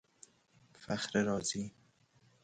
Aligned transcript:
فخر 0.79 1.23
رازی 1.23 1.73